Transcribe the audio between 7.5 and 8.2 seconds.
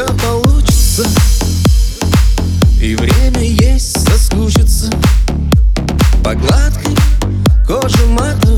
коже